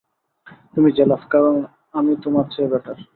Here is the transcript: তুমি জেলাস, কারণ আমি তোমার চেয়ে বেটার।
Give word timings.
তুমি 0.73 0.89
জেলাস, 0.91 1.23
কারণ 1.29 1.55
আমি 1.93 2.11
তোমার 2.23 2.45
চেয়ে 2.53 2.71
বেটার। 2.71 2.97